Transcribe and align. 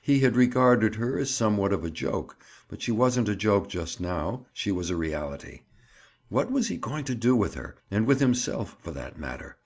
He 0.00 0.20
had 0.20 0.36
regarded 0.36 0.94
her 0.94 1.18
as 1.18 1.28
somewhat 1.30 1.70
of 1.70 1.84
a 1.84 1.90
joke, 1.90 2.38
but 2.66 2.80
she 2.80 2.90
wasn't 2.92 3.28
a 3.28 3.36
joke 3.36 3.68
just 3.68 4.00
now; 4.00 4.46
she 4.54 4.72
was 4.72 4.88
a 4.88 4.96
reality. 4.96 5.64
What 6.30 6.50
was 6.50 6.68
he 6.68 6.78
going 6.78 7.04
to 7.04 7.14
do 7.14 7.36
with 7.36 7.52
her, 7.56 7.76
and 7.90 8.06
with 8.06 8.20
himself, 8.20 8.78
for 8.80 8.92
that 8.92 9.18
matter? 9.18 9.58